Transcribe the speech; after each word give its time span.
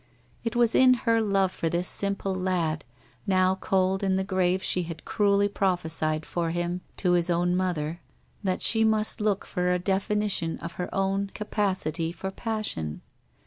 It 0.43 0.55
was 0.55 0.73
in 0.73 0.95
her 1.05 1.21
love 1.21 1.51
for 1.51 1.69
this 1.69 1.87
simple 1.87 2.33
lad, 2.33 2.83
now 3.27 3.53
cold 3.53 4.01
in 4.01 4.15
the 4.15 4.23
grave 4.23 4.63
she 4.63 4.81
had 4.81 5.05
cruelly 5.05 5.47
prophesied 5.47 6.25
for 6.25 6.49
him 6.49 6.81
to 6.97 7.11
his 7.11 7.29
own 7.29 7.55
mother, 7.55 8.01
that 8.43 8.63
she 8.63 8.83
must 8.83 9.21
look 9.21 9.45
for 9.45 9.71
a 9.71 9.77
definition 9.77 10.57
of 10.57 10.71
her 10.81 10.89
own 10.91 11.27
capacity 11.35 12.11
for 12.11 12.31
passion. 12.31 13.01